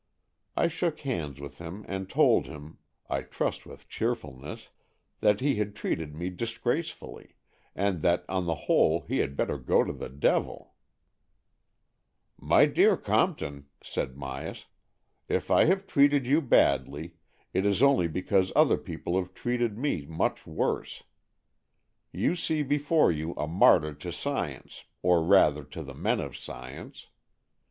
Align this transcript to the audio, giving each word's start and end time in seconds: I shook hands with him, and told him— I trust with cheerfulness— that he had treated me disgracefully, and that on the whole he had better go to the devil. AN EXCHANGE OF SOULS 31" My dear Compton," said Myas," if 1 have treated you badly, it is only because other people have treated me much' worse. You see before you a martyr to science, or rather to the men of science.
I 0.57 0.67
shook 0.67 1.01
hands 1.01 1.39
with 1.39 1.59
him, 1.59 1.85
and 1.87 2.09
told 2.09 2.47
him— 2.47 2.79
I 3.07 3.21
trust 3.21 3.67
with 3.67 3.87
cheerfulness— 3.87 4.69
that 5.21 5.41
he 5.41 5.57
had 5.57 5.75
treated 5.75 6.15
me 6.15 6.31
disgracefully, 6.31 7.35
and 7.75 8.01
that 8.01 8.25
on 8.27 8.47
the 8.47 8.55
whole 8.65 9.01
he 9.07 9.19
had 9.19 9.37
better 9.37 9.59
go 9.59 9.83
to 9.83 9.93
the 9.93 10.09
devil. 10.09 10.73
AN 12.41 12.47
EXCHANGE 12.47 12.49
OF 12.49 12.49
SOULS 12.49 12.49
31" 12.49 12.49
My 12.49 12.73
dear 12.73 12.97
Compton," 12.97 13.65
said 13.83 14.15
Myas," 14.15 14.65
if 15.37 15.51
1 15.51 15.67
have 15.67 15.85
treated 15.85 16.25
you 16.25 16.41
badly, 16.41 17.17
it 17.53 17.63
is 17.63 17.83
only 17.83 18.07
because 18.07 18.51
other 18.55 18.77
people 18.79 19.15
have 19.19 19.35
treated 19.35 19.77
me 19.77 20.07
much' 20.07 20.47
worse. 20.47 21.03
You 22.11 22.35
see 22.35 22.63
before 22.63 23.11
you 23.11 23.35
a 23.37 23.45
martyr 23.45 23.93
to 23.93 24.11
science, 24.11 24.85
or 25.03 25.21
rather 25.21 25.63
to 25.63 25.83
the 25.83 25.93
men 25.93 26.19
of 26.19 26.35
science. 26.35 27.05